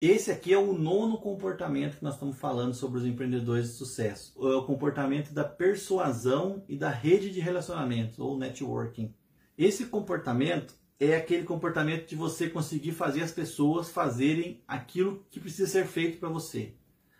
Esse 0.00 0.30
aqui 0.30 0.52
é 0.52 0.58
o 0.58 0.72
nono 0.74 1.18
comportamento 1.18 1.96
que 1.96 2.04
nós 2.04 2.14
estamos 2.14 2.38
falando 2.38 2.72
sobre 2.72 3.00
os 3.00 3.04
empreendedores 3.04 3.66
de 3.66 3.72
sucesso. 3.74 4.32
É 4.48 4.54
o 4.54 4.64
comportamento 4.64 5.32
da 5.32 5.42
persuasão 5.42 6.62
e 6.68 6.76
da 6.76 6.88
rede 6.88 7.32
de 7.32 7.40
relacionamentos, 7.40 8.16
ou 8.20 8.38
networking. 8.38 9.12
Esse 9.56 9.86
comportamento 9.86 10.72
é 11.00 11.16
aquele 11.16 11.42
comportamento 11.42 12.08
de 12.08 12.14
você 12.14 12.48
conseguir 12.48 12.92
fazer 12.92 13.24
as 13.24 13.32
pessoas 13.32 13.90
fazerem 13.90 14.62
aquilo 14.68 15.26
que 15.30 15.40
precisa 15.40 15.68
ser 15.68 15.84
feito 15.88 16.20
para 16.20 16.28
você. 16.28 16.76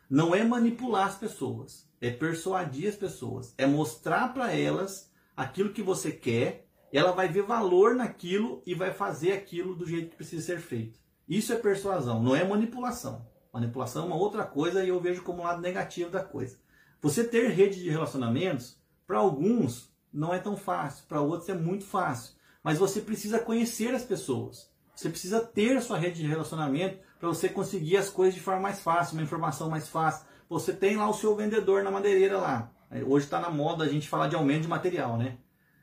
Não 0.09 0.33
é 0.33 0.45
manipular 0.45 1.09
as 1.09 1.19
pessoas, 1.19 1.91
é 2.01 2.13
persuadir 2.13 2.89
as 2.89 2.97
pessoas, 2.97 3.53
é 3.59 3.67
mostrar 3.67 4.33
para 4.33 4.53
elas 4.53 5.11
aquilo 5.37 5.73
que 5.73 5.83
você 5.83 6.13
quer, 6.13 6.69
ela 6.93 7.11
vai 7.11 7.27
ver 7.27 7.43
valor 7.43 7.97
naquilo 7.97 8.63
e 8.65 8.73
vai 8.73 8.93
fazer 8.93 9.33
aquilo 9.33 9.75
do 9.75 9.85
jeito 9.85 10.11
que 10.11 10.17
precisa 10.17 10.47
ser 10.47 10.61
feito. 10.61 11.08
Isso 11.29 11.53
é 11.53 11.57
persuasão, 11.57 12.23
não 12.23 12.35
é 12.35 12.43
manipulação. 12.43 13.27
Manipulação 13.53 14.05
é 14.05 14.07
uma 14.07 14.17
outra 14.17 14.45
coisa 14.45 14.83
e 14.83 14.89
eu 14.89 15.01
vejo 15.01 15.23
como 15.23 15.43
um 15.43 15.45
lado 15.45 15.61
negativo 15.61 16.11
da 16.11 16.23
coisa. 16.23 16.59
Você 17.03 17.23
ter 17.23 17.51
rede 17.51 17.83
de 17.83 17.91
relacionamentos, 17.91 18.81
para 19.07 19.19
alguns 19.19 19.93
não 20.13 20.33
é 20.33 20.39
tão 20.39 20.57
fácil, 20.57 21.05
para 21.07 21.21
outros 21.21 21.49
é 21.49 21.55
muito 21.55 21.85
fácil. 21.85 22.35
Mas 22.63 22.79
você 22.79 23.01
precisa 23.01 23.39
conhecer 23.39 23.95
as 23.95 24.05
pessoas. 24.05 24.71
Você 24.95 25.09
precisa 25.09 25.41
ter 25.41 25.81
sua 25.81 25.99
rede 25.99 26.23
de 26.23 26.27
relacionamento 26.27 26.99
para 27.21 27.29
você 27.29 27.49
conseguir 27.49 27.97
as 27.97 28.11
coisas 28.11 28.35
de 28.35 28.41
forma 28.41 28.61
mais 28.61 28.81
fácil, 28.81 29.15
uma 29.15 29.23
informação 29.23 29.71
mais 29.71 29.89
fácil. 29.89 30.27
Você 30.49 30.73
tem 30.73 30.97
lá 30.97 31.09
o 31.09 31.15
seu 31.15 31.37
vendedor 31.37 31.85
na 31.85 31.91
madeireira 31.91 32.39
lá. 32.39 32.73
Hoje 33.07 33.27
está 33.27 33.39
na 33.39 33.51
moda 33.51 33.85
a 33.85 33.89
gente 33.89 34.09
falar 34.09 34.29
de 34.29 34.35
aumento 34.35 34.63
de 34.63 34.69
material, 34.69 35.17
né? 35.17 35.39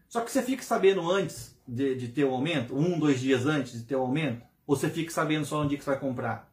Só 0.09 0.21
que 0.21 0.31
você 0.31 0.41
fica 0.41 0.63
sabendo 0.63 1.09
antes 1.09 1.55
de, 1.67 1.95
de 1.95 2.07
ter 2.09 2.23
o 2.23 2.31
aumento, 2.31 2.75
um, 2.75 2.99
dois 2.99 3.19
dias 3.19 3.45
antes 3.45 3.73
de 3.73 3.83
ter 3.83 3.95
o 3.95 4.01
aumento, 4.01 4.43
ou 4.65 4.75
você 4.75 4.89
fica 4.89 5.11
sabendo 5.11 5.45
só 5.45 5.61
no 5.61 5.69
dia 5.69 5.77
que 5.77 5.83
você 5.83 5.91
vai 5.91 5.99
comprar? 5.99 6.51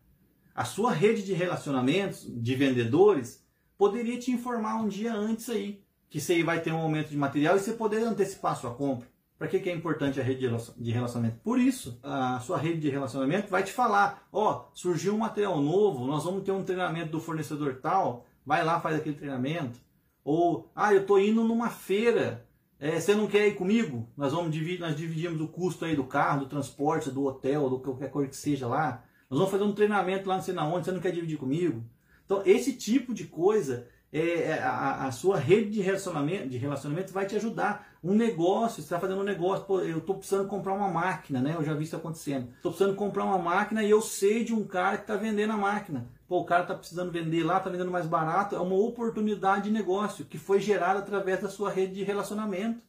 A 0.55 0.65
sua 0.65 0.93
rede 0.93 1.23
de 1.25 1.33
relacionamentos, 1.33 2.27
de 2.29 2.55
vendedores, 2.55 3.45
poderia 3.79 4.19
te 4.19 4.31
informar 4.31 4.77
um 4.77 4.89
dia 4.89 5.15
antes 5.15 5.49
aí 5.49 5.83
que 6.11 6.21
você 6.21 6.43
vai 6.45 6.61
ter 6.61 6.71
um 6.73 6.79
aumento 6.79 7.09
de 7.09 7.17
material 7.17 7.57
e 7.57 7.61
você 7.61 7.73
poder 7.73 8.03
antecipar 8.05 8.53
a 8.53 8.57
sua 8.57 8.75
compra. 8.75 9.09
Para 9.39 9.49
que, 9.49 9.59
que 9.59 9.71
é 9.71 9.75
importante 9.75 10.21
a 10.21 10.23
rede 10.23 10.47
de 10.77 10.93
relacionamento? 10.93 11.41
Por 11.43 11.59
isso, 11.59 11.99
a 12.03 12.39
sua 12.41 12.59
rede 12.59 12.81
de 12.81 12.91
relacionamento 12.91 13.51
vai 13.51 13.65
te 13.65 13.73
falar: 13.73 14.29
ó, 14.31 14.53
oh, 14.53 14.65
surgiu 14.73 15.15
um 15.15 15.19
material 15.19 15.61
novo, 15.61 16.07
nós 16.07 16.23
vamos 16.23 16.45
ter 16.45 16.53
um 16.53 16.63
treinamento 16.63 17.11
do 17.11 17.21
fornecedor 17.21 17.81
tal, 17.83 18.25
vai 18.47 18.63
lá, 18.63 18.79
faz 18.79 18.97
aquele 18.97 19.17
treinamento. 19.17 19.81
Ou, 20.23 20.71
ah, 20.77 20.95
eu 20.95 21.01
estou 21.01 21.19
indo 21.19 21.43
numa 21.43 21.71
feira, 21.71 22.47
é, 22.83 22.99
você 22.99 23.15
não 23.15 23.29
quer 23.29 23.47
ir 23.47 23.55
comigo? 23.55 24.09
Nós 24.17 24.33
vamos 24.33 24.51
dividir, 24.51 24.81
nós 24.81 24.97
dividimos 24.97 25.41
o 25.41 25.47
custo 25.47 25.85
aí 25.85 25.95
do 25.95 26.03
carro, 26.03 26.41
do 26.41 26.47
transporte, 26.47 27.13
do 27.13 27.25
hotel, 27.25 27.71
do 27.71 27.79
qualquer 27.79 28.11
coisa 28.11 28.29
que 28.29 28.37
seja 28.37 28.67
lá. 28.67 29.05
Nós 29.31 29.39
vamos 29.39 29.53
fazer 29.53 29.63
um 29.63 29.73
treinamento 29.73 30.29
lá 30.29 30.35
não 30.35 30.43
sei 30.43 30.53
na 30.53 30.67
onde, 30.67 30.87
você 30.87 30.91
não 30.91 30.99
quer 30.99 31.13
dividir 31.13 31.39
comigo? 31.39 31.85
Então, 32.25 32.43
esse 32.45 32.73
tipo 32.73 33.15
de 33.15 33.23
coisa 33.23 33.87
é, 34.13 34.19
é, 34.19 34.63
a, 34.65 35.07
a, 35.07 35.13
sua 35.13 35.39
rede 35.39 35.71
de 35.71 35.81
relacionamento, 35.81 36.49
de 36.49 36.59
relacionamento 36.59 37.13
vai 37.13 37.25
te 37.25 37.37
ajudar. 37.37 37.92
Um 38.05 38.15
negócio, 38.15 38.77
você 38.77 38.81
está 38.83 38.99
fazendo 38.99 39.21
um 39.21 39.25
negócio, 39.25 39.65
pô, 39.65 39.81
eu 39.81 39.99
estou 39.99 40.17
precisando 40.17 40.49
comprar 40.49 40.73
uma 40.73 40.89
máquina, 40.89 41.41
né? 41.41 41.55
Eu 41.55 41.63
já 41.63 41.73
vi 41.73 41.85
isso 41.85 41.95
acontecendo. 41.95 42.49
Estou 42.57 42.73
precisando 42.73 42.97
comprar 42.97 43.25
uma 43.25 43.39
máquina 43.39 43.85
e 43.85 43.91
eu 43.91 44.03
sei 44.03 44.43
de 44.43 44.53
um 44.53 44.65
cara 44.65 44.97
que 44.97 45.05
está 45.05 45.15
vendendo 45.15 45.53
a 45.53 45.57
máquina. 45.57 46.11
Pô, 46.27 46.41
o 46.41 46.45
cara 46.45 46.63
está 46.63 46.75
precisando 46.75 47.13
vender 47.13 47.45
lá, 47.45 47.59
está 47.59 47.71
vendendo 47.71 47.93
mais 47.93 48.07
barato. 48.07 48.57
É 48.57 48.59
uma 48.59 48.75
oportunidade 48.75 49.65
de 49.65 49.71
negócio 49.71 50.25
que 50.25 50.37
foi 50.37 50.59
gerada 50.59 50.99
através 50.99 51.43
da 51.43 51.49
sua 51.49 51.71
rede 51.71 51.95
de 51.95 52.03
relacionamento. 52.03 52.83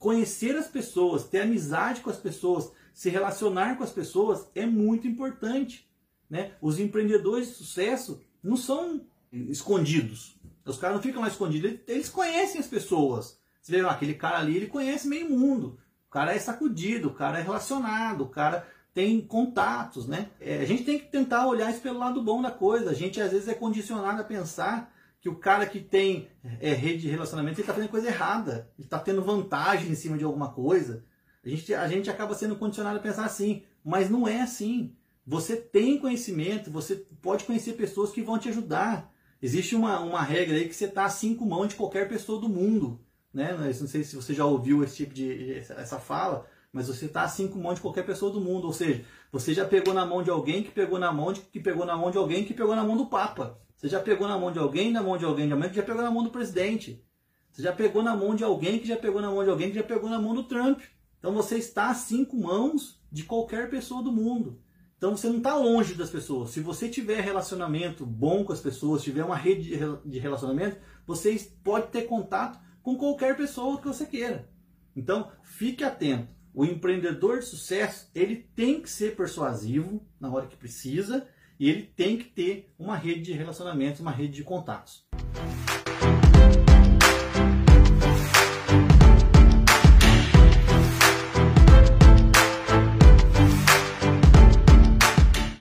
Conhecer 0.00 0.56
as 0.56 0.66
pessoas, 0.66 1.22
ter 1.22 1.42
amizade 1.42 2.00
com 2.00 2.10
as 2.10 2.18
pessoas, 2.18 2.72
se 2.92 3.08
relacionar 3.08 3.76
com 3.76 3.84
as 3.84 3.92
pessoas 3.92 4.48
é 4.52 4.66
muito 4.66 5.06
importante. 5.06 5.88
Né? 6.28 6.54
Os 6.60 6.80
empreendedores 6.80 7.48
de 7.48 7.54
sucesso 7.54 8.20
não 8.42 8.56
são 8.56 9.00
escondidos. 9.32 10.36
Os 10.64 10.76
caras 10.76 10.96
não 10.96 11.02
ficam 11.02 11.22
lá 11.22 11.28
escondidos, 11.28 11.78
eles 11.86 12.08
conhecem 12.08 12.60
as 12.60 12.66
pessoas. 12.66 13.38
Você 13.66 13.82
vê, 13.82 13.88
aquele 13.88 14.14
cara 14.14 14.38
ali, 14.38 14.56
ele 14.56 14.68
conhece 14.68 15.08
meio 15.08 15.28
mundo. 15.28 15.76
O 16.06 16.10
cara 16.12 16.32
é 16.32 16.38
sacudido, 16.38 17.08
o 17.08 17.14
cara 17.14 17.40
é 17.40 17.42
relacionado, 17.42 18.20
o 18.20 18.28
cara 18.28 18.64
tem 18.94 19.20
contatos, 19.20 20.06
né? 20.06 20.30
É, 20.40 20.58
a 20.58 20.64
gente 20.64 20.84
tem 20.84 21.00
que 21.00 21.06
tentar 21.06 21.48
olhar 21.48 21.68
isso 21.68 21.80
pelo 21.80 21.98
lado 21.98 22.22
bom 22.22 22.40
da 22.40 22.52
coisa. 22.52 22.90
A 22.90 22.94
gente 22.94 23.20
às 23.20 23.32
vezes 23.32 23.48
é 23.48 23.54
condicionado 23.54 24.20
a 24.20 24.24
pensar 24.24 24.94
que 25.20 25.28
o 25.28 25.34
cara 25.34 25.66
que 25.66 25.80
tem 25.80 26.28
é, 26.60 26.74
rede 26.74 27.02
de 27.02 27.10
relacionamento 27.10 27.60
está 27.60 27.74
fazendo 27.74 27.90
coisa 27.90 28.06
errada, 28.06 28.70
ele 28.78 28.86
está 28.86 29.00
tendo 29.00 29.20
vantagem 29.20 29.90
em 29.90 29.96
cima 29.96 30.16
de 30.16 30.22
alguma 30.22 30.52
coisa. 30.52 31.04
A 31.44 31.48
gente, 31.48 31.74
a 31.74 31.88
gente 31.88 32.08
acaba 32.08 32.36
sendo 32.36 32.54
condicionado 32.54 32.98
a 32.98 33.02
pensar 33.02 33.24
assim, 33.24 33.64
mas 33.84 34.08
não 34.08 34.28
é 34.28 34.42
assim. 34.42 34.94
Você 35.26 35.56
tem 35.56 35.98
conhecimento, 35.98 36.70
você 36.70 37.04
pode 37.20 37.42
conhecer 37.42 37.72
pessoas 37.72 38.12
que 38.12 38.22
vão 38.22 38.38
te 38.38 38.48
ajudar. 38.48 39.12
Existe 39.42 39.74
uma, 39.74 39.98
uma 39.98 40.22
regra 40.22 40.54
aí 40.54 40.68
que 40.68 40.74
você 40.74 40.84
está 40.84 41.04
a 41.04 41.10
cinco 41.10 41.44
mãos 41.44 41.66
de 41.66 41.74
qualquer 41.74 42.08
pessoa 42.08 42.40
do 42.40 42.48
mundo. 42.48 43.04
Né? 43.36 43.54
Não 43.54 43.86
sei 43.86 44.02
se 44.02 44.16
você 44.16 44.32
já 44.32 44.46
ouviu 44.46 44.82
esse 44.82 44.96
tipo 44.96 45.12
de 45.12 45.58
essa 45.58 46.00
fala, 46.00 46.46
mas 46.72 46.88
você 46.88 47.04
está 47.04 47.20
a 47.20 47.28
cinco 47.28 47.58
mãos 47.58 47.74
de 47.74 47.82
qualquer 47.82 48.06
pessoa 48.06 48.32
do 48.32 48.40
mundo. 48.40 48.66
Ou 48.66 48.72
seja, 48.72 49.04
você 49.30 49.52
já 49.52 49.66
pegou 49.66 49.92
na 49.92 50.06
mão 50.06 50.22
de 50.22 50.30
alguém 50.30 50.62
que 50.62 50.70
pegou 50.70 50.98
na 50.98 51.12
mão 51.12 51.34
de 51.34 51.42
que 51.42 51.60
pegou 51.60 51.84
na 51.84 51.94
mão 51.98 52.10
de 52.10 52.16
alguém 52.16 52.46
que 52.46 52.54
pegou 52.54 52.74
na 52.74 52.82
mão 52.82 52.96
do 52.96 53.04
Papa. 53.04 53.60
Você 53.76 53.90
já 53.90 54.00
pegou 54.00 54.26
na 54.26 54.38
mão 54.38 54.50
de 54.50 54.58
alguém, 54.58 54.90
na 54.90 55.02
mão 55.02 55.18
de 55.18 55.26
alguém, 55.26 55.46
de 55.46 55.52
alguém 55.52 55.68
que 55.68 55.76
já 55.76 55.82
pegou 55.82 56.02
na 56.02 56.10
mão 56.10 56.24
do 56.24 56.30
presidente. 56.30 57.04
Você 57.52 57.60
já 57.60 57.74
pegou 57.74 58.02
na 58.02 58.16
mão 58.16 58.34
de 58.34 58.42
alguém 58.42 58.78
que 58.78 58.88
já 58.88 58.96
pegou 58.96 59.20
na 59.20 59.30
mão 59.30 59.44
de 59.44 59.50
alguém 59.50 59.68
que 59.68 59.76
já 59.76 59.84
pegou 59.84 60.08
na 60.08 60.18
mão 60.18 60.34
do 60.34 60.44
Trump. 60.44 60.80
Então 61.18 61.34
você 61.34 61.58
está 61.58 61.90
a 61.90 61.94
cinco 61.94 62.38
mãos 62.38 62.98
de 63.12 63.24
qualquer 63.24 63.68
pessoa 63.68 64.02
do 64.02 64.10
mundo. 64.10 64.62
Então 64.96 65.14
você 65.14 65.28
não 65.28 65.36
está 65.36 65.54
longe 65.54 65.92
das 65.92 66.08
pessoas. 66.08 66.52
Se 66.52 66.60
você 66.60 66.88
tiver 66.88 67.20
relacionamento 67.20 68.06
bom 68.06 68.44
com 68.44 68.52
as 68.54 68.60
pessoas, 68.60 69.02
tiver 69.02 69.24
uma 69.24 69.36
rede 69.36 69.78
de 70.06 70.18
relacionamento, 70.18 70.78
você 71.06 71.38
pode 71.62 71.88
ter 71.88 72.04
contato 72.04 72.64
com 72.86 72.96
qualquer 72.96 73.36
pessoa 73.36 73.80
que 73.80 73.88
você 73.88 74.06
queira. 74.06 74.48
Então 74.94 75.32
fique 75.42 75.82
atento. 75.82 76.28
O 76.54 76.64
empreendedor 76.64 77.40
de 77.40 77.44
sucesso 77.44 78.08
ele 78.14 78.48
tem 78.54 78.80
que 78.80 78.88
ser 78.88 79.16
persuasivo 79.16 80.06
na 80.20 80.30
hora 80.32 80.46
que 80.46 80.56
precisa 80.56 81.26
e 81.58 81.68
ele 81.68 81.82
tem 81.82 82.16
que 82.16 82.26
ter 82.26 82.72
uma 82.78 82.96
rede 82.96 83.22
de 83.22 83.32
relacionamentos, 83.32 84.00
uma 84.00 84.12
rede 84.12 84.34
de 84.34 84.44
contatos. 84.44 85.04